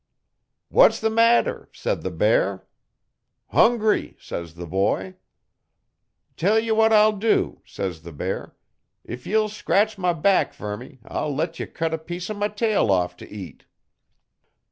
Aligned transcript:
'"What's 0.69 0.99
the 0.99 1.11
matter?" 1.11 1.69
said 1.71 2.01
the 2.01 2.09
bear. 2.09 2.65
'"Hungry," 3.51 4.17
says 4.19 4.55
the 4.55 4.65
boy. 4.65 5.13
'"Tell 6.35 6.57
ye 6.57 6.71
what 6.71 6.91
I'll 6.91 7.11
dew," 7.11 7.61
says 7.65 8.01
the 8.01 8.11
bear. 8.11 8.55
"If 9.03 9.27
ye'll 9.27 9.47
scratch 9.47 9.99
my 9.99 10.13
back 10.13 10.53
fer 10.55 10.75
me 10.75 11.01
I'll 11.05 11.35
let 11.35 11.59
ye 11.59 11.67
cut 11.67 11.93
a 11.93 11.99
piece 11.99 12.31
o' 12.31 12.33
my 12.33 12.47
tail 12.47 12.89
off 12.89 13.15
t' 13.15 13.25
eat." 13.25 13.65